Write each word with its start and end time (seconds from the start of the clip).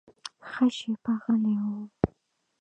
ښه 0.49 0.65
شېبه 0.75 1.13
غلی 1.23 1.55
و. 1.63 1.73